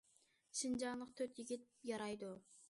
[0.59, 2.33] شىنجاڭلىق تۆت يىگىت يارايدۇ!